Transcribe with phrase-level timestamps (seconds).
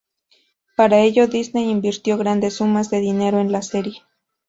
[0.75, 4.01] Para ello, Disney invirtió grandes sumas de dinero en la serie.